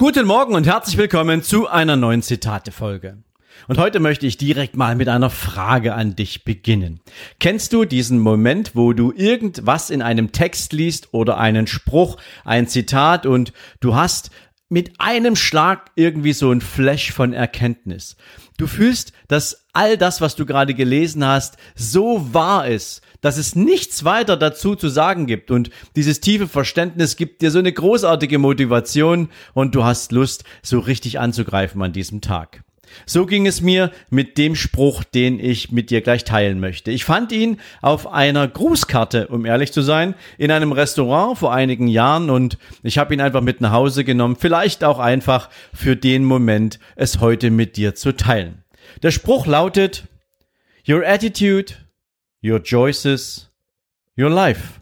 Guten 0.00 0.28
Morgen 0.28 0.54
und 0.54 0.64
herzlich 0.64 0.96
willkommen 0.96 1.42
zu 1.42 1.66
einer 1.66 1.96
neuen 1.96 2.22
Zitate-Folge. 2.22 3.18
Und 3.66 3.78
heute 3.78 3.98
möchte 3.98 4.28
ich 4.28 4.36
direkt 4.36 4.76
mal 4.76 4.94
mit 4.94 5.08
einer 5.08 5.28
Frage 5.28 5.92
an 5.94 6.14
dich 6.14 6.44
beginnen. 6.44 7.00
Kennst 7.40 7.72
du 7.72 7.84
diesen 7.84 8.20
Moment, 8.20 8.76
wo 8.76 8.92
du 8.92 9.12
irgendwas 9.12 9.90
in 9.90 10.00
einem 10.00 10.30
Text 10.30 10.72
liest 10.72 11.12
oder 11.12 11.38
einen 11.38 11.66
Spruch, 11.66 12.16
ein 12.44 12.68
Zitat 12.68 13.26
und 13.26 13.52
du 13.80 13.96
hast 13.96 14.30
mit 14.68 15.00
einem 15.00 15.34
Schlag 15.34 15.90
irgendwie 15.96 16.32
so 16.32 16.52
ein 16.52 16.60
Flash 16.60 17.10
von 17.10 17.32
Erkenntnis. 17.32 18.16
Du 18.58 18.66
fühlst, 18.66 19.12
dass 19.28 19.66
all 19.72 19.96
das, 19.96 20.20
was 20.20 20.34
du 20.34 20.44
gerade 20.44 20.74
gelesen 20.74 21.24
hast, 21.24 21.56
so 21.76 22.34
wahr 22.34 22.66
ist, 22.66 23.02
dass 23.20 23.38
es 23.38 23.54
nichts 23.54 24.04
weiter 24.04 24.36
dazu 24.36 24.74
zu 24.74 24.88
sagen 24.88 25.26
gibt 25.26 25.52
und 25.52 25.70
dieses 25.94 26.20
tiefe 26.20 26.48
Verständnis 26.48 27.16
gibt 27.16 27.40
dir 27.40 27.52
so 27.52 27.60
eine 27.60 27.72
großartige 27.72 28.38
Motivation 28.38 29.28
und 29.54 29.76
du 29.76 29.84
hast 29.84 30.10
Lust, 30.10 30.42
so 30.60 30.80
richtig 30.80 31.20
anzugreifen 31.20 31.80
an 31.82 31.92
diesem 31.92 32.20
Tag. 32.20 32.64
So 33.06 33.26
ging 33.26 33.46
es 33.46 33.60
mir 33.60 33.90
mit 34.10 34.38
dem 34.38 34.54
Spruch, 34.54 35.04
den 35.04 35.40
ich 35.40 35.72
mit 35.72 35.90
dir 35.90 36.00
gleich 36.00 36.24
teilen 36.24 36.60
möchte. 36.60 36.90
Ich 36.90 37.04
fand 37.04 37.32
ihn 37.32 37.58
auf 37.82 38.06
einer 38.06 38.46
Grußkarte, 38.46 39.28
um 39.28 39.44
ehrlich 39.44 39.72
zu 39.72 39.82
sein, 39.82 40.14
in 40.36 40.50
einem 40.50 40.72
Restaurant 40.72 41.38
vor 41.38 41.52
einigen 41.52 41.88
Jahren 41.88 42.30
und 42.30 42.58
ich 42.82 42.98
habe 42.98 43.14
ihn 43.14 43.20
einfach 43.20 43.40
mit 43.42 43.60
nach 43.60 43.72
Hause 43.72 44.04
genommen, 44.04 44.36
vielleicht 44.38 44.84
auch 44.84 44.98
einfach 44.98 45.50
für 45.72 45.96
den 45.96 46.24
Moment, 46.24 46.78
es 46.96 47.20
heute 47.20 47.50
mit 47.50 47.76
dir 47.76 47.94
zu 47.94 48.12
teilen. 48.12 48.64
Der 49.02 49.10
Spruch 49.10 49.46
lautet, 49.46 50.04
Your 50.88 51.06
attitude, 51.06 51.74
your 52.42 52.62
choices, 52.62 53.50
your 54.16 54.30
life. 54.30 54.80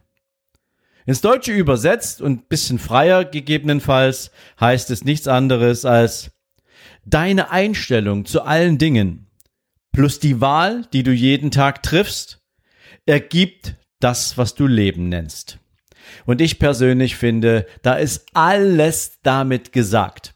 Ins 1.04 1.20
Deutsche 1.20 1.52
übersetzt 1.52 2.20
und 2.20 2.48
bisschen 2.48 2.78
freier 2.78 3.24
gegebenenfalls 3.24 4.32
heißt 4.60 4.90
es 4.90 5.04
nichts 5.04 5.28
anderes 5.28 5.84
als 5.84 6.32
deine 7.06 7.50
Einstellung 7.50 8.26
zu 8.26 8.42
allen 8.42 8.76
Dingen 8.76 9.26
plus 9.92 10.20
die 10.20 10.42
Wahl, 10.42 10.84
die 10.92 11.02
du 11.02 11.12
jeden 11.12 11.50
Tag 11.50 11.82
triffst, 11.82 12.42
ergibt 13.06 13.76
das, 13.98 14.36
was 14.36 14.54
du 14.54 14.66
Leben 14.66 15.08
nennst. 15.08 15.58
Und 16.26 16.40
ich 16.40 16.58
persönlich 16.58 17.16
finde, 17.16 17.66
da 17.82 17.94
ist 17.94 18.26
alles 18.34 19.20
damit 19.22 19.72
gesagt. 19.72 20.34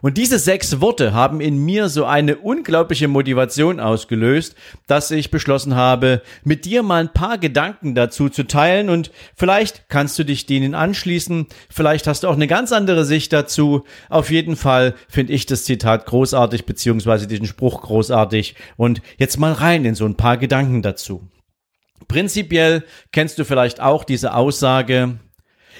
Und 0.00 0.16
diese 0.16 0.38
sechs 0.38 0.80
Worte 0.80 1.12
haben 1.12 1.40
in 1.40 1.58
mir 1.58 1.88
so 1.88 2.04
eine 2.04 2.38
unglaubliche 2.38 3.08
Motivation 3.08 3.80
ausgelöst, 3.80 4.54
dass 4.86 5.10
ich 5.10 5.30
beschlossen 5.30 5.74
habe, 5.74 6.22
mit 6.44 6.64
dir 6.64 6.82
mal 6.82 7.02
ein 7.02 7.12
paar 7.12 7.38
Gedanken 7.38 7.94
dazu 7.94 8.28
zu 8.28 8.46
teilen 8.46 8.88
und 8.88 9.10
vielleicht 9.34 9.88
kannst 9.88 10.18
du 10.18 10.24
dich 10.24 10.46
denen 10.46 10.74
anschließen, 10.74 11.46
vielleicht 11.68 12.06
hast 12.06 12.22
du 12.22 12.28
auch 12.28 12.34
eine 12.34 12.46
ganz 12.46 12.72
andere 12.72 13.04
Sicht 13.04 13.32
dazu. 13.32 13.84
Auf 14.08 14.30
jeden 14.30 14.56
Fall 14.56 14.94
finde 15.08 15.32
ich 15.32 15.46
das 15.46 15.64
Zitat 15.64 16.06
großartig, 16.06 16.64
beziehungsweise 16.66 17.26
diesen 17.26 17.46
Spruch 17.46 17.82
großartig 17.82 18.54
und 18.76 19.02
jetzt 19.18 19.38
mal 19.38 19.52
rein 19.52 19.84
in 19.84 19.94
so 19.94 20.06
ein 20.06 20.16
paar 20.16 20.36
Gedanken 20.36 20.82
dazu. 20.82 21.28
Prinzipiell 22.06 22.84
kennst 23.12 23.38
du 23.38 23.44
vielleicht 23.44 23.80
auch 23.80 24.04
diese 24.04 24.34
Aussage, 24.34 25.18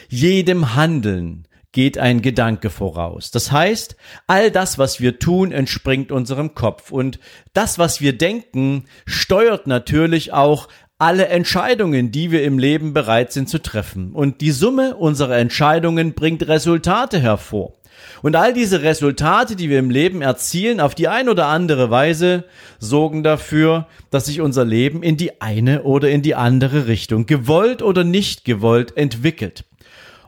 jedem 0.09 0.75
Handeln 0.75 1.47
geht 1.73 1.99
ein 1.99 2.23
Gedanke 2.23 2.71
voraus. 2.71 3.31
Das 3.31 3.53
heißt, 3.53 3.97
all 4.27 4.51
das, 4.51 4.79
was 4.79 5.01
wir 5.01 5.19
tun, 5.19 5.53
entspringt 5.53 6.11
unserem 6.11 6.55
Kopf 6.55 6.91
und 6.91 7.19
das, 7.53 7.79
was 7.79 8.01
wir 8.01 8.17
denken, 8.17 8.84
steuert 9.06 9.67
natürlich 9.67 10.33
auch 10.33 10.69
alle 10.99 11.28
Entscheidungen, 11.28 12.11
die 12.11 12.33
wir 12.33 12.43
im 12.43 12.59
Leben 12.59 12.93
bereit 12.93 13.33
sind 13.33 13.49
zu 13.49 13.62
treffen. 13.62 14.12
Und 14.12 14.41
die 14.41 14.51
Summe 14.51 14.97
unserer 14.97 15.37
Entscheidungen 15.37 16.15
bringt 16.15 16.49
Resultate 16.49 17.21
hervor. 17.21 17.75
Und 18.23 18.34
all 18.34 18.53
diese 18.53 18.83
Resultate, 18.83 19.55
die 19.55 19.71
wir 19.71 19.78
im 19.78 19.91
Leben 19.91 20.23
erzielen, 20.23 20.81
auf 20.81 20.95
die 20.95 21.09
ein 21.09 21.28
oder 21.28 21.47
andere 21.47 21.91
Weise, 21.91 22.45
sorgen 22.78 23.23
dafür, 23.23 23.87
dass 24.11 24.27
sich 24.27 24.41
unser 24.41 24.65
Leben 24.65 25.03
in 25.03 25.17
die 25.17 25.41
eine 25.41 25.84
oder 25.84 26.11
in 26.11 26.23
die 26.23 26.34
andere 26.34 26.89
Richtung, 26.89 27.27
gewollt 27.27 27.83
oder 27.83 28.03
nicht 28.03 28.45
gewollt, 28.45 28.97
entwickelt. 28.97 29.65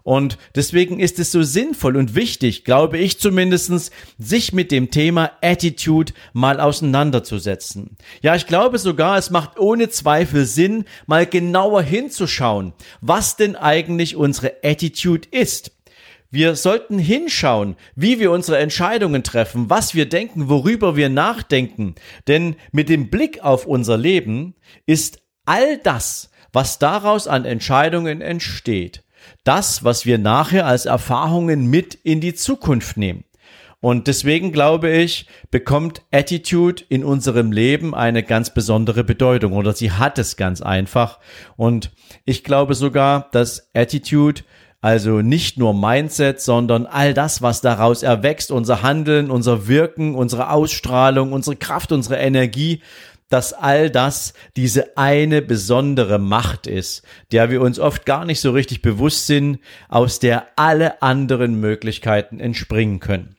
Und 0.02 0.38
deswegen 0.54 1.00
ist 1.00 1.18
es 1.18 1.32
so 1.32 1.42
sinnvoll 1.42 1.96
und 1.96 2.14
wichtig, 2.14 2.64
glaube 2.64 2.98
ich 2.98 3.18
zumindestens, 3.18 3.90
sich 4.18 4.52
mit 4.52 4.72
dem 4.72 4.90
Thema 4.90 5.32
Attitude 5.42 6.12
mal 6.32 6.60
auseinanderzusetzen. 6.60 7.96
Ja, 8.22 8.34
ich 8.34 8.46
glaube 8.46 8.78
sogar, 8.78 9.18
es 9.18 9.30
macht 9.30 9.58
ohne 9.58 9.88
Zweifel 9.90 10.46
Sinn, 10.46 10.84
mal 11.06 11.26
genauer 11.26 11.82
hinzuschauen, 11.82 12.72
was 13.00 13.36
denn 13.36 13.56
eigentlich 13.56 14.16
unsere 14.16 14.54
Attitude 14.62 15.28
ist. 15.30 15.72
Wir 16.32 16.54
sollten 16.54 17.00
hinschauen, 17.00 17.74
wie 17.96 18.20
wir 18.20 18.30
unsere 18.30 18.58
Entscheidungen 18.58 19.24
treffen, 19.24 19.68
was 19.68 19.96
wir 19.96 20.08
denken, 20.08 20.48
worüber 20.48 20.94
wir 20.94 21.08
nachdenken. 21.08 21.96
Denn 22.28 22.54
mit 22.70 22.88
dem 22.88 23.10
Blick 23.10 23.42
auf 23.42 23.66
unser 23.66 23.96
Leben 23.96 24.54
ist 24.86 25.20
all 25.44 25.78
das, 25.78 26.30
was 26.52 26.78
daraus 26.78 27.26
an 27.26 27.44
Entscheidungen 27.44 28.20
entsteht, 28.20 29.02
das, 29.44 29.84
was 29.84 30.06
wir 30.06 30.18
nachher 30.18 30.66
als 30.66 30.86
Erfahrungen 30.86 31.66
mit 31.66 31.94
in 31.94 32.20
die 32.20 32.34
Zukunft 32.34 32.96
nehmen. 32.96 33.24
Und 33.80 34.08
deswegen 34.08 34.52
glaube 34.52 34.90
ich, 34.90 35.26
bekommt 35.50 36.02
Attitude 36.10 36.84
in 36.90 37.02
unserem 37.02 37.50
Leben 37.50 37.94
eine 37.94 38.22
ganz 38.22 38.52
besondere 38.52 39.04
Bedeutung 39.04 39.54
oder 39.54 39.72
sie 39.72 39.90
hat 39.90 40.18
es 40.18 40.36
ganz 40.36 40.60
einfach. 40.60 41.18
Und 41.56 41.90
ich 42.26 42.44
glaube 42.44 42.74
sogar, 42.74 43.28
dass 43.32 43.70
Attitude 43.74 44.42
also 44.82 45.20
nicht 45.20 45.58
nur 45.58 45.74
Mindset, 45.74 46.40
sondern 46.40 46.86
all 46.86 47.12
das, 47.12 47.42
was 47.42 47.60
daraus 47.60 48.02
erwächst, 48.02 48.50
unser 48.50 48.82
Handeln, 48.82 49.30
unser 49.30 49.68
Wirken, 49.68 50.14
unsere 50.14 50.50
Ausstrahlung, 50.50 51.32
unsere 51.32 51.56
Kraft, 51.56 51.92
unsere 51.92 52.16
Energie, 52.16 52.80
dass 53.30 53.54
all 53.54 53.88
das 53.88 54.34
diese 54.56 54.98
eine 54.98 55.40
besondere 55.40 56.18
Macht 56.18 56.66
ist, 56.66 57.02
der 57.32 57.50
wir 57.50 57.62
uns 57.62 57.78
oft 57.78 58.04
gar 58.04 58.26
nicht 58.26 58.40
so 58.40 58.50
richtig 58.50 58.82
bewusst 58.82 59.26
sind, 59.26 59.60
aus 59.88 60.18
der 60.18 60.48
alle 60.56 61.00
anderen 61.00 61.58
Möglichkeiten 61.58 62.38
entspringen 62.38 63.00
können. 63.00 63.36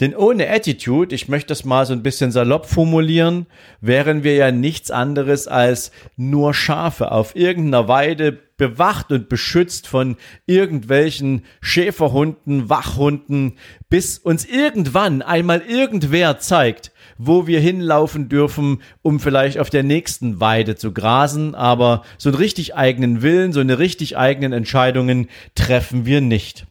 Denn 0.00 0.14
ohne 0.14 0.48
Attitude, 0.48 1.12
ich 1.12 1.28
möchte 1.28 1.48
das 1.48 1.64
mal 1.64 1.84
so 1.84 1.92
ein 1.92 2.04
bisschen 2.04 2.30
salopp 2.30 2.66
formulieren, 2.66 3.46
wären 3.80 4.22
wir 4.22 4.34
ja 4.36 4.52
nichts 4.52 4.92
anderes 4.92 5.48
als 5.48 5.90
nur 6.16 6.54
Schafe 6.54 7.10
auf 7.10 7.34
irgendeiner 7.34 7.88
Weide 7.88 8.32
bewacht 8.32 9.10
und 9.10 9.28
beschützt 9.28 9.88
von 9.88 10.16
irgendwelchen 10.46 11.44
Schäferhunden, 11.60 12.68
Wachhunden, 12.68 13.58
bis 13.88 14.18
uns 14.18 14.44
irgendwann 14.44 15.20
einmal 15.20 15.62
irgendwer 15.62 16.38
zeigt, 16.38 16.92
wo 17.18 17.46
wir 17.46 17.60
hinlaufen 17.60 18.28
dürfen, 18.28 18.80
um 19.02 19.20
vielleicht 19.20 19.58
auf 19.58 19.70
der 19.70 19.82
nächsten 19.82 20.40
Weide 20.40 20.76
zu 20.76 20.92
grasen, 20.92 21.54
aber 21.54 22.02
so 22.16 22.30
einen 22.30 22.38
richtig 22.38 22.76
eigenen 22.76 23.22
Willen, 23.22 23.52
so 23.52 23.60
eine 23.60 23.78
richtig 23.78 24.16
eigenen 24.16 24.52
Entscheidungen 24.52 25.28
treffen 25.54 26.06
wir 26.06 26.20
nicht. 26.20 26.66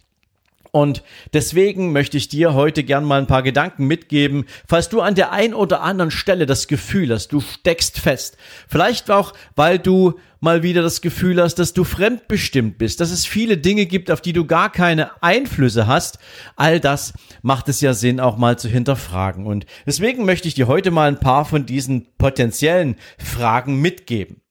Und 0.77 1.01
deswegen 1.33 1.91
möchte 1.91 2.17
ich 2.17 2.29
dir 2.29 2.53
heute 2.53 2.83
gern 2.83 3.03
mal 3.03 3.19
ein 3.19 3.25
paar 3.25 3.41
Gedanken 3.41 3.88
mitgeben, 3.88 4.45
falls 4.68 4.89
du 4.89 5.01
an 5.01 5.15
der 5.15 5.31
ein 5.31 5.56
oder 5.56 5.81
anderen 5.81 6.12
Stelle 6.12 6.45
das 6.45 6.68
Gefühl 6.68 7.12
hast, 7.12 7.29
du 7.29 7.41
steckst 7.41 8.00
fest. 8.00 8.38
Vielleicht 8.68 9.09
auch, 9.09 9.33
weil 9.56 9.79
du 9.79 10.19
mal 10.39 10.62
wieder 10.62 10.83
das 10.83 11.01
Gefühl 11.01 11.41
hast, 11.41 11.56
dass 11.56 11.74
du 11.74 11.83
fremdbestimmt 11.83 12.77
bist, 12.77 13.00
dass 13.00 13.09
es 13.09 13.25
viele 13.25 13.57
Dinge 13.57 13.88
gibt, 13.88 14.12
auf 14.12 14.21
die 14.21 14.33
du 14.33 14.45
gar 14.45 14.71
keine 14.71 15.09
Einflüsse 15.24 15.88
hast. 15.88 16.19
All 16.56 16.79
das 16.79 17.13
macht 17.41 17.69
es 17.69 17.81
ja 17.81 17.95
Sinn, 17.95 18.19
auch 18.19 18.38
mal 18.38 18.59
zu 18.59 18.69
hinterfragen. 18.69 19.47
Und 19.47 19.65
deswegen 19.88 20.25
möchte 20.25 20.47
ich 20.47 20.53
dir 20.53 20.68
heute 20.68 20.91
mal 20.91 21.07
ein 21.07 21.19
paar 21.19 21.45
von 21.45 21.65
diesen 21.65 22.06
potenziellen 22.19 22.97
Fragen 23.18 23.81
mitgeben. 23.81 24.41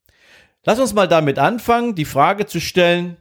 Lass 0.65 0.77
uns 0.77 0.93
mal 0.93 1.07
damit 1.07 1.39
anfangen, 1.39 1.95
die 1.95 2.03
Frage 2.03 2.47
zu 2.47 2.59
stellen, 2.59 3.15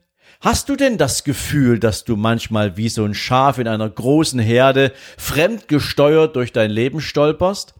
Hast 0.46 0.68
du 0.68 0.76
denn 0.76 0.96
das 0.96 1.24
Gefühl, 1.24 1.80
dass 1.80 2.04
du 2.04 2.14
manchmal 2.14 2.76
wie 2.76 2.88
so 2.88 3.02
ein 3.04 3.14
Schaf 3.14 3.58
in 3.58 3.66
einer 3.66 3.90
großen 3.90 4.38
Herde 4.38 4.92
fremdgesteuert 5.18 6.36
durch 6.36 6.52
dein 6.52 6.70
Leben 6.70 7.00
stolperst? 7.00 7.74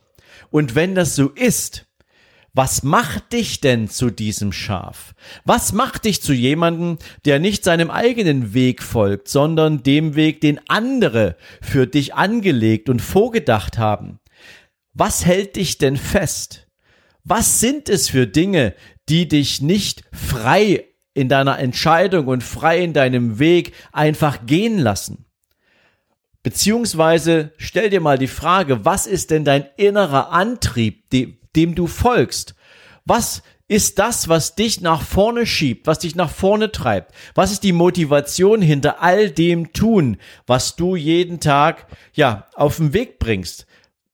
Und 0.51 0.75
wenn 0.75 0.97
das 0.97 1.15
so 1.15 1.29
ist, 1.29 1.87
Was 2.53 2.83
macht 2.83 3.33
dich 3.35 3.61
denn 3.61 3.89
zu 3.89 4.11
diesem 4.11 4.51
Schaf? 4.51 5.15
Was 5.45 5.73
macht 5.73 6.07
dich 6.07 6.23
zu 6.23 6.33
jemandem, 6.33 6.99
der 7.25 7.39
nicht 7.39 7.63
seinem 7.63 7.89
eigenen 7.89 8.53
Weg 8.53 8.83
folgt, 8.83 9.29
sondern 9.29 9.85
dem 9.85 10.17
Weg, 10.17 10.41
den 10.41 10.59
andere 10.67 11.37
für 11.63 11.87
dich 11.87 12.15
angelegt 12.15 12.89
und 12.89 13.01
vorgedacht 13.01 13.79
haben? 13.79 14.19
Was 14.93 15.25
hält 15.25 15.55
dich 15.55 15.79
denn 15.79 15.97
fest? 15.97 16.67
Was 17.23 17.61
sind 17.61 17.89
es 17.89 18.09
für 18.09 18.27
Dinge, 18.27 18.75
die 19.09 19.29
dich 19.29 19.61
nicht 19.61 20.03
frei 20.11 20.87
in 21.17 21.29
deiner 21.29 21.59
Entscheidung 21.59 22.27
und 22.27 22.45
frei 22.45 22.85
in 22.85 22.93
deinem 22.93 23.39
Weg 23.39 23.73
einfach 23.93 24.47
gehen 24.47 24.79
lassen? 24.79 25.25
Beziehungsweise 26.43 27.53
stell 27.57 27.91
dir 27.91 28.01
mal 28.01 28.19
die 28.19 28.29
Frage, 28.29 28.85
was 28.85 29.07
ist 29.07 29.31
denn 29.31 29.45
dein 29.45 29.65
innerer 29.77 30.31
Antrieb, 30.31 31.11
dem 31.11 31.75
du 31.75 31.87
folgst? 31.87 32.55
Was 33.05 33.43
ist 33.67 33.99
das, 33.99 34.29
was 34.29 34.55
dich 34.55 34.81
nach 34.81 35.03
vorne 35.03 35.47
schiebt, 35.47 35.87
was 35.87 36.01
dich 36.01 36.15
nach 36.15 36.31
vorne 36.31 36.71
treibt? 36.71 37.13
Was 37.35 37.51
ist 37.51 37.65
die 37.65 37.73
Motivation 37.73 38.63
hinter 38.63 39.03
all 39.03 39.31
dem 39.31 39.73
tun, 39.73 40.19
was 40.47 40.77
du 40.77 40.95
jeden 40.95 41.41
Tag, 41.41 41.87
ja, 42.13 42.47
auf 42.55 42.77
den 42.77 42.93
Weg 42.93 43.19
bringst? 43.19 43.67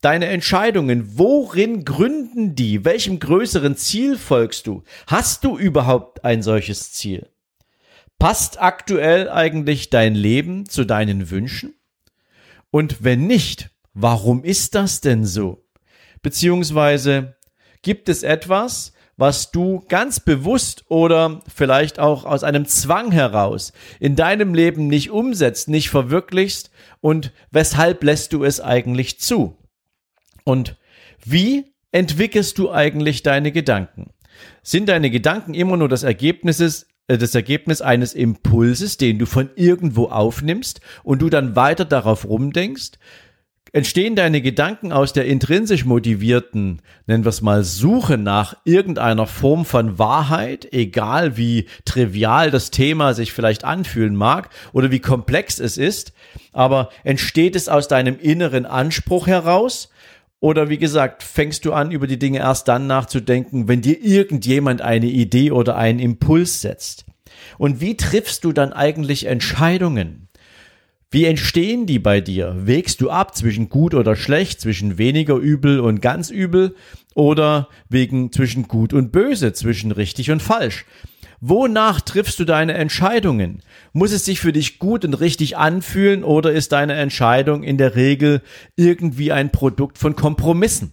Deine 0.02 0.26
Entscheidungen, 0.26 1.16
worin 1.16 1.84
gründen 1.84 2.56
die? 2.56 2.84
Welchem 2.84 3.20
größeren 3.20 3.76
Ziel 3.76 4.18
folgst 4.18 4.66
du? 4.66 4.82
Hast 5.06 5.44
du 5.44 5.56
überhaupt 5.56 6.24
ein 6.24 6.42
solches 6.42 6.92
Ziel? 6.92 7.28
Passt 8.18 8.60
aktuell 8.60 9.30
eigentlich 9.30 9.90
dein 9.90 10.16
Leben 10.16 10.68
zu 10.68 10.84
deinen 10.84 11.30
Wünschen? 11.30 11.74
Und 12.72 13.04
wenn 13.04 13.28
nicht, 13.28 13.70
warum 13.94 14.42
ist 14.42 14.74
das 14.74 15.00
denn 15.00 15.24
so? 15.24 15.64
Beziehungsweise 16.20 17.36
gibt 17.82 18.08
es 18.08 18.24
etwas, 18.24 18.94
was 19.16 19.52
du 19.52 19.84
ganz 19.88 20.18
bewusst 20.18 20.84
oder 20.88 21.42
vielleicht 21.54 22.00
auch 22.00 22.24
aus 22.24 22.42
einem 22.42 22.66
Zwang 22.66 23.12
heraus 23.12 23.72
in 24.00 24.16
deinem 24.16 24.52
Leben 24.52 24.88
nicht 24.88 25.12
umsetzt, 25.12 25.68
nicht 25.68 25.90
verwirklichst 25.90 26.72
und 27.00 27.30
weshalb 27.52 28.02
lässt 28.02 28.32
du 28.32 28.42
es 28.42 28.60
eigentlich 28.60 29.20
zu? 29.20 29.61
Und 30.44 30.76
wie 31.24 31.72
entwickelst 31.92 32.58
du 32.58 32.70
eigentlich 32.70 33.22
deine 33.22 33.52
Gedanken? 33.52 34.10
Sind 34.62 34.88
deine 34.88 35.10
Gedanken 35.10 35.54
immer 35.54 35.76
nur 35.76 35.88
das 35.88 36.02
Ergebnis, 36.02 36.86
äh, 37.08 37.18
das 37.18 37.34
Ergebnis 37.34 37.80
eines 37.80 38.14
Impulses, 38.14 38.96
den 38.96 39.18
du 39.18 39.26
von 39.26 39.50
irgendwo 39.56 40.06
aufnimmst 40.06 40.80
und 41.04 41.22
du 41.22 41.30
dann 41.30 41.56
weiter 41.56 41.84
darauf 41.84 42.24
rumdenkst? 42.24 42.92
Entstehen 43.74 44.16
deine 44.16 44.42
Gedanken 44.42 44.92
aus 44.92 45.14
der 45.14 45.24
intrinsisch 45.24 45.86
motivierten, 45.86 46.82
nennen 47.06 47.24
wir 47.24 47.30
es 47.30 47.40
mal, 47.40 47.64
Suche 47.64 48.18
nach 48.18 48.54
irgendeiner 48.66 49.26
Form 49.26 49.64
von 49.64 49.98
Wahrheit, 49.98 50.70
egal 50.74 51.38
wie 51.38 51.66
trivial 51.86 52.50
das 52.50 52.70
Thema 52.70 53.14
sich 53.14 53.32
vielleicht 53.32 53.64
anfühlen 53.64 54.14
mag 54.14 54.50
oder 54.74 54.90
wie 54.90 54.98
komplex 54.98 55.58
es 55.58 55.78
ist, 55.78 56.12
aber 56.52 56.90
entsteht 57.02 57.56
es 57.56 57.70
aus 57.70 57.88
deinem 57.88 58.18
inneren 58.18 58.66
Anspruch 58.66 59.26
heraus 59.26 59.88
oder 60.42 60.68
wie 60.68 60.76
gesagt, 60.76 61.22
fängst 61.22 61.64
du 61.64 61.72
an, 61.72 61.92
über 61.92 62.08
die 62.08 62.18
Dinge 62.18 62.40
erst 62.40 62.66
dann 62.66 62.88
nachzudenken, 62.88 63.68
wenn 63.68 63.80
dir 63.80 64.02
irgendjemand 64.02 64.82
eine 64.82 65.06
Idee 65.06 65.52
oder 65.52 65.76
einen 65.76 66.00
Impuls 66.00 66.60
setzt? 66.60 67.06
Und 67.58 67.80
wie 67.80 67.96
triffst 67.96 68.42
du 68.42 68.52
dann 68.52 68.72
eigentlich 68.72 69.26
Entscheidungen? 69.26 70.26
Wie 71.12 71.26
entstehen 71.26 71.86
die 71.86 72.00
bei 72.00 72.20
dir? 72.20 72.56
Wägst 72.58 73.00
du 73.00 73.08
ab 73.08 73.36
zwischen 73.36 73.68
gut 73.68 73.94
oder 73.94 74.16
schlecht, 74.16 74.60
zwischen 74.60 74.98
weniger 74.98 75.36
übel 75.36 75.78
und 75.78 76.02
ganz 76.02 76.28
übel 76.28 76.74
oder 77.14 77.68
wegen 77.88 78.32
zwischen 78.32 78.66
gut 78.66 78.92
und 78.92 79.12
böse, 79.12 79.52
zwischen 79.52 79.92
richtig 79.92 80.32
und 80.32 80.42
falsch? 80.42 80.86
Wonach 81.44 82.00
triffst 82.00 82.38
du 82.38 82.44
deine 82.44 82.74
Entscheidungen? 82.74 83.62
Muss 83.92 84.12
es 84.12 84.24
sich 84.24 84.38
für 84.38 84.52
dich 84.52 84.78
gut 84.78 85.04
und 85.04 85.14
richtig 85.14 85.56
anfühlen 85.56 86.22
oder 86.22 86.52
ist 86.52 86.70
deine 86.70 86.94
Entscheidung 86.94 87.64
in 87.64 87.78
der 87.78 87.96
Regel 87.96 88.42
irgendwie 88.76 89.32
ein 89.32 89.50
Produkt 89.50 89.98
von 89.98 90.14
Kompromissen? 90.14 90.92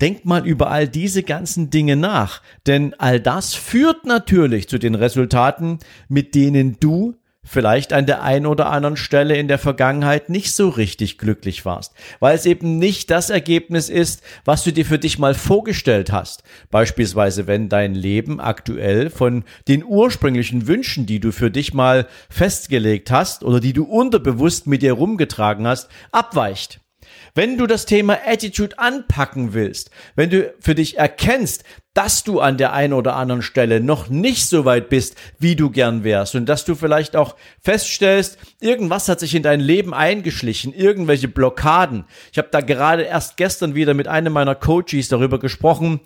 Denk 0.00 0.24
mal 0.24 0.46
über 0.46 0.70
all 0.70 0.88
diese 0.88 1.22
ganzen 1.22 1.68
Dinge 1.68 1.96
nach, 1.96 2.40
denn 2.66 2.94
all 2.94 3.20
das 3.20 3.52
führt 3.52 4.06
natürlich 4.06 4.70
zu 4.70 4.78
den 4.78 4.94
Resultaten, 4.94 5.80
mit 6.08 6.34
denen 6.34 6.78
du 6.80 7.16
vielleicht 7.44 7.92
an 7.92 8.06
der 8.06 8.22
einen 8.22 8.46
oder 8.46 8.70
anderen 8.70 8.96
Stelle 8.96 9.36
in 9.36 9.48
der 9.48 9.58
Vergangenheit 9.58 10.30
nicht 10.30 10.52
so 10.52 10.68
richtig 10.68 11.18
glücklich 11.18 11.64
warst, 11.64 11.92
weil 12.20 12.34
es 12.34 12.46
eben 12.46 12.78
nicht 12.78 13.10
das 13.10 13.30
Ergebnis 13.30 13.88
ist, 13.88 14.22
was 14.44 14.64
du 14.64 14.72
dir 14.72 14.86
für 14.86 14.98
dich 14.98 15.18
mal 15.18 15.34
vorgestellt 15.34 16.10
hast. 16.10 16.42
Beispielsweise, 16.70 17.46
wenn 17.46 17.68
dein 17.68 17.94
Leben 17.94 18.40
aktuell 18.40 19.10
von 19.10 19.44
den 19.68 19.84
ursprünglichen 19.84 20.66
Wünschen, 20.66 21.06
die 21.06 21.20
du 21.20 21.32
für 21.32 21.50
dich 21.50 21.74
mal 21.74 22.08
festgelegt 22.30 23.10
hast 23.10 23.44
oder 23.44 23.60
die 23.60 23.72
du 23.72 23.84
unterbewusst 23.84 24.66
mit 24.66 24.82
dir 24.82 24.94
rumgetragen 24.94 25.66
hast, 25.66 25.88
abweicht. 26.10 26.80
Wenn 27.34 27.58
du 27.58 27.66
das 27.66 27.86
Thema 27.86 28.18
Attitude 28.26 28.78
anpacken 28.78 29.54
willst, 29.54 29.90
wenn 30.14 30.30
du 30.30 30.54
für 30.60 30.74
dich 30.74 30.98
erkennst, 30.98 31.64
dass 31.94 32.24
du 32.24 32.40
an 32.40 32.58
der 32.58 32.72
einen 32.72 32.92
oder 32.92 33.14
anderen 33.14 33.42
Stelle 33.42 33.80
noch 33.80 34.08
nicht 34.08 34.46
so 34.46 34.64
weit 34.64 34.88
bist, 34.88 35.16
wie 35.38 35.54
du 35.54 35.70
gern 35.70 36.02
wärst 36.02 36.34
und 36.34 36.46
dass 36.46 36.64
du 36.64 36.74
vielleicht 36.74 37.14
auch 37.14 37.36
feststellst, 37.60 38.36
irgendwas 38.60 39.08
hat 39.08 39.20
sich 39.20 39.34
in 39.34 39.44
dein 39.44 39.60
Leben 39.60 39.94
eingeschlichen, 39.94 40.74
irgendwelche 40.74 41.28
Blockaden. 41.28 42.04
Ich 42.32 42.38
habe 42.38 42.48
da 42.50 42.60
gerade 42.60 43.02
erst 43.02 43.36
gestern 43.36 43.76
wieder 43.76 43.94
mit 43.94 44.08
einem 44.08 44.32
meiner 44.32 44.56
Coaches 44.56 45.08
darüber 45.08 45.38
gesprochen, 45.38 46.00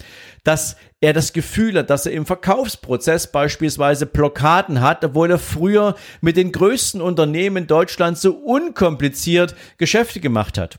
dass 0.45 0.77
er 1.01 1.15
das 1.15 1.33
Gefühl 1.33 1.79
hat, 1.79 1.91
dass 1.91 2.05
er 2.05 2.13
im 2.13 2.27
Verkaufsprozess 2.27 3.33
beispielsweise 3.33 4.05
Blockaden 4.05 4.83
hat, 4.83 5.05
obwohl 5.05 5.31
er 5.31 5.39
früher 5.39 5.95
mit 6.21 6.37
den 6.37 6.53
größten 6.53 7.01
Unternehmen 7.01 7.67
Deutschlands 7.67 8.21
so 8.21 8.33
unkompliziert 8.33 9.55
Geschäfte 9.79 10.21
gemacht 10.21 10.59
hat. 10.59 10.79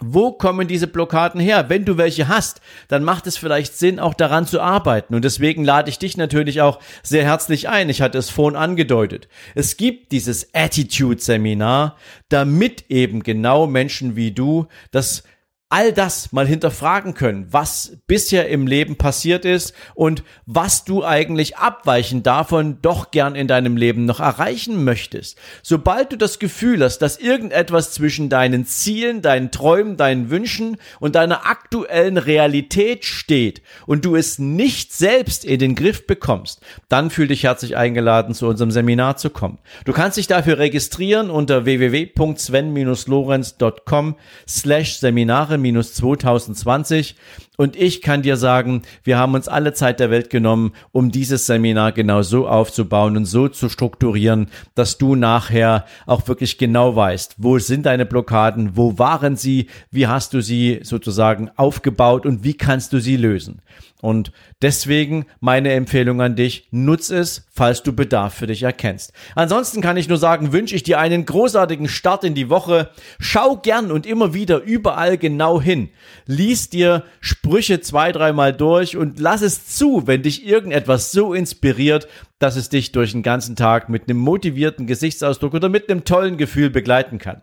Wo 0.00 0.32
kommen 0.32 0.66
diese 0.66 0.86
Blockaden 0.86 1.40
her? 1.40 1.68
Wenn 1.68 1.84
du 1.84 1.96
welche 1.96 2.28
hast, 2.28 2.60
dann 2.88 3.04
macht 3.04 3.26
es 3.26 3.36
vielleicht 3.36 3.76
Sinn, 3.76 4.00
auch 4.00 4.14
daran 4.14 4.46
zu 4.46 4.60
arbeiten. 4.60 5.14
Und 5.14 5.24
deswegen 5.24 5.64
lade 5.64 5.90
ich 5.90 5.98
dich 5.98 6.16
natürlich 6.16 6.60
auch 6.60 6.80
sehr 7.02 7.24
herzlich 7.24 7.68
ein. 7.68 7.88
Ich 7.88 8.00
hatte 8.00 8.18
es 8.18 8.30
vorhin 8.30 8.56
angedeutet. 8.56 9.28
Es 9.54 9.76
gibt 9.76 10.12
dieses 10.12 10.54
Attitude-Seminar, 10.54 11.96
damit 12.28 12.84
eben 12.88 13.22
genau 13.22 13.66
Menschen 13.66 14.16
wie 14.16 14.32
du 14.32 14.66
das 14.90 15.22
all 15.70 15.92
das 15.92 16.32
mal 16.32 16.48
hinterfragen 16.48 17.14
können, 17.14 17.46
was 17.50 17.96
bisher 18.08 18.48
im 18.48 18.66
Leben 18.66 18.96
passiert 18.96 19.44
ist 19.44 19.72
und 19.94 20.24
was 20.44 20.84
du 20.84 21.04
eigentlich 21.04 21.58
abweichend 21.58 22.26
davon 22.26 22.78
doch 22.82 23.12
gern 23.12 23.36
in 23.36 23.46
deinem 23.46 23.76
Leben 23.76 24.04
noch 24.04 24.18
erreichen 24.18 24.82
möchtest. 24.82 25.38
Sobald 25.62 26.10
du 26.10 26.18
das 26.18 26.40
Gefühl 26.40 26.82
hast, 26.82 26.98
dass 26.98 27.18
irgendetwas 27.18 27.92
zwischen 27.92 28.28
deinen 28.28 28.66
Zielen, 28.66 29.22
deinen 29.22 29.52
Träumen, 29.52 29.96
deinen 29.96 30.28
Wünschen 30.28 30.76
und 30.98 31.14
deiner 31.14 31.46
aktuellen 31.46 32.18
Realität 32.18 33.04
steht 33.04 33.62
und 33.86 34.04
du 34.04 34.16
es 34.16 34.40
nicht 34.40 34.92
selbst 34.92 35.44
in 35.44 35.60
den 35.60 35.76
Griff 35.76 36.04
bekommst, 36.04 36.60
dann 36.88 37.10
fühl 37.10 37.28
dich 37.28 37.44
herzlich 37.44 37.76
eingeladen, 37.76 38.34
zu 38.34 38.48
unserem 38.48 38.72
Seminar 38.72 39.18
zu 39.18 39.30
kommen. 39.30 39.58
Du 39.84 39.92
kannst 39.92 40.16
dich 40.16 40.26
dafür 40.26 40.58
registrieren 40.58 41.30
unter 41.30 41.64
www.sven-lorenz.com 41.64 44.16
slash 44.48 44.98
Seminare 44.98 45.59
2020 45.62 47.14
und 47.60 47.76
ich 47.76 48.00
kann 48.00 48.22
dir 48.22 48.38
sagen, 48.38 48.80
wir 49.04 49.18
haben 49.18 49.34
uns 49.34 49.46
alle 49.46 49.74
Zeit 49.74 50.00
der 50.00 50.10
Welt 50.10 50.30
genommen, 50.30 50.72
um 50.92 51.10
dieses 51.10 51.44
Seminar 51.44 51.92
genau 51.92 52.22
so 52.22 52.48
aufzubauen 52.48 53.18
und 53.18 53.26
so 53.26 53.48
zu 53.48 53.68
strukturieren, 53.68 54.48
dass 54.74 54.96
du 54.96 55.14
nachher 55.14 55.84
auch 56.06 56.26
wirklich 56.26 56.56
genau 56.56 56.96
weißt, 56.96 57.34
wo 57.36 57.58
sind 57.58 57.84
deine 57.84 58.06
Blockaden, 58.06 58.78
wo 58.78 58.98
waren 58.98 59.36
sie, 59.36 59.66
wie 59.90 60.06
hast 60.06 60.32
du 60.32 60.40
sie 60.40 60.80
sozusagen 60.84 61.50
aufgebaut 61.54 62.24
und 62.24 62.44
wie 62.44 62.54
kannst 62.54 62.94
du 62.94 62.98
sie 62.98 63.18
lösen. 63.18 63.60
Und 64.02 64.32
deswegen 64.62 65.26
meine 65.40 65.72
Empfehlung 65.72 66.22
an 66.22 66.34
dich, 66.34 66.68
nutz 66.70 67.10
es, 67.10 67.46
falls 67.52 67.82
du 67.82 67.92
Bedarf 67.92 68.32
für 68.32 68.46
dich 68.46 68.62
erkennst. 68.62 69.12
Ansonsten 69.34 69.82
kann 69.82 69.98
ich 69.98 70.08
nur 70.08 70.16
sagen, 70.16 70.52
wünsche 70.52 70.74
ich 70.74 70.82
dir 70.82 70.98
einen 70.98 71.26
großartigen 71.26 71.86
Start 71.86 72.24
in 72.24 72.34
die 72.34 72.48
Woche. 72.48 72.88
Schau 73.18 73.56
gern 73.56 73.92
und 73.92 74.06
immer 74.06 74.32
wieder 74.32 74.62
überall 74.62 75.18
genau 75.18 75.60
hin. 75.60 75.90
Lies 76.24 76.70
dir 76.70 77.04
Sprüche 77.20 77.49
zwei, 77.80 78.12
dreimal 78.12 78.52
durch 78.52 78.96
und 78.96 79.18
lass 79.18 79.42
es 79.42 79.66
zu, 79.66 80.06
wenn 80.06 80.22
dich 80.22 80.46
irgendetwas 80.46 81.12
so 81.12 81.34
inspiriert, 81.34 82.08
dass 82.38 82.56
es 82.56 82.68
dich 82.68 82.92
durch 82.92 83.12
den 83.12 83.22
ganzen 83.22 83.56
Tag 83.56 83.88
mit 83.88 84.08
einem 84.08 84.18
motivierten 84.18 84.86
Gesichtsausdruck 84.86 85.54
oder 85.54 85.68
mit 85.68 85.90
einem 85.90 86.04
tollen 86.04 86.36
Gefühl 86.36 86.70
begleiten 86.70 87.18
kann. 87.18 87.42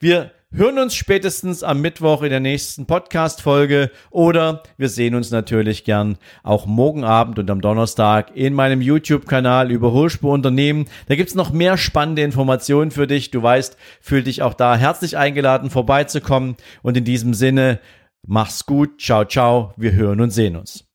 Wir 0.00 0.32
hören 0.50 0.78
uns 0.78 0.94
spätestens 0.94 1.62
am 1.62 1.82
Mittwoch 1.82 2.22
in 2.22 2.30
der 2.30 2.40
nächsten 2.40 2.86
Podcast-Folge 2.86 3.90
oder 4.10 4.62
wir 4.78 4.88
sehen 4.88 5.14
uns 5.14 5.30
natürlich 5.30 5.84
gern 5.84 6.16
auch 6.42 6.64
morgen 6.64 7.04
Abend 7.04 7.38
und 7.38 7.50
am 7.50 7.60
Donnerstag 7.60 8.34
in 8.34 8.54
meinem 8.54 8.80
YouTube-Kanal 8.80 9.70
über 9.70 9.92
Hohlspur 9.92 10.32
Unternehmen. 10.32 10.86
Da 11.06 11.16
gibt's 11.16 11.34
noch 11.34 11.52
mehr 11.52 11.76
spannende 11.76 12.22
Informationen 12.22 12.90
für 12.90 13.06
dich. 13.06 13.30
Du 13.30 13.42
weißt, 13.42 13.76
fühl 14.00 14.22
dich 14.22 14.40
auch 14.40 14.54
da 14.54 14.76
herzlich 14.76 15.18
eingeladen, 15.18 15.68
vorbeizukommen 15.68 16.56
und 16.82 16.96
in 16.96 17.04
diesem 17.04 17.34
Sinne 17.34 17.78
Mach's 18.26 18.66
gut, 18.66 19.00
ciao, 19.00 19.24
ciao, 19.24 19.72
wir 19.76 19.92
hören 19.92 20.20
und 20.20 20.30
sehen 20.30 20.56
uns. 20.56 20.87